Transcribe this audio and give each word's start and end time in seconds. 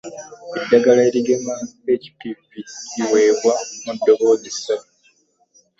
Eddagala 0.59 1.01
erigema 1.09 1.53
HPV 2.01 2.51
liweebwa 2.95 3.53
mu 3.83 3.91
ddoozi 3.97 4.49
ssatu. 4.55 4.93